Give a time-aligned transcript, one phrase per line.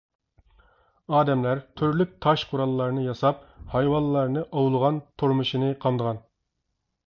[1.17, 3.45] ئادەملەر تۈرلۈك تاش قوراللارنى ياساپ،
[3.77, 6.25] ھايۋانلارنى ئوۋلىغان، تۇرمۇشىنى قامدىغان.